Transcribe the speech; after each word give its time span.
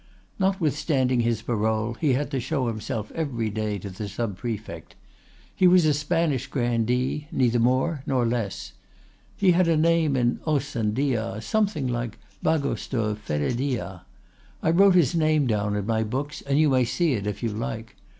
Notwithstanding 0.39 1.19
his 1.19 1.43
parole, 1.43 1.93
he 1.93 2.13
had 2.13 2.31
to 2.31 2.39
show 2.39 2.65
himself 2.67 3.11
every 3.11 3.51
day 3.51 3.77
to 3.77 3.91
the 3.91 4.09
sub 4.09 4.35
prefect. 4.35 4.95
He 5.55 5.67
was 5.67 5.85
a 5.85 5.93
Spanish 5.93 6.47
grandee—neither 6.47 7.59
more 7.59 8.01
nor 8.07 8.25
less. 8.25 8.73
He 9.37 9.51
had 9.51 9.67
a 9.67 9.77
name 9.77 10.15
in 10.15 10.39
os 10.47 10.75
and 10.75 10.95
dia, 10.95 11.39
something 11.39 11.85
like 11.87 12.17
Bagos 12.41 12.87
de 12.89 13.13
Férédia. 13.13 14.01
I 14.63 14.71
wrote 14.71 14.95
his 14.95 15.13
name 15.13 15.45
down 15.45 15.75
in 15.75 15.85
my 15.85 16.01
books, 16.03 16.41
and 16.41 16.57
you 16.57 16.69
may 16.69 16.83
see 16.83 17.13
it 17.13 17.27
if 17.27 17.43
you 17.43 17.49
like. 17.49 17.95